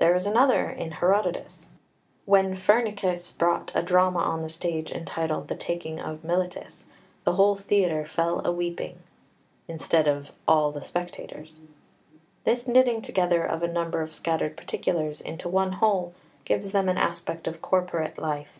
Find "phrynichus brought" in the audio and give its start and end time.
2.56-3.70